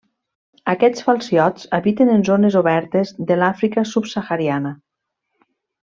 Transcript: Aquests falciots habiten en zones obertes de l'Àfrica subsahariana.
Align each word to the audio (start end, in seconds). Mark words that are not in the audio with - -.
Aquests 0.71 1.03
falciots 1.09 1.67
habiten 1.79 2.11
en 2.15 2.25
zones 2.31 2.57
obertes 2.63 3.13
de 3.33 3.39
l'Àfrica 3.43 3.85
subsahariana. 3.95 4.75